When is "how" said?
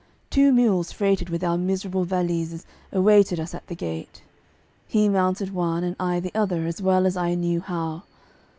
7.61-8.01